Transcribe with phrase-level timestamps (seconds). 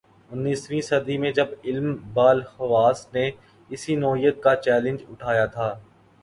[0.31, 3.29] انیسویں صدی میں جب علم بالحواس نے
[3.69, 5.69] اسی نوعیت کا چیلنج اٹھایا تھا۔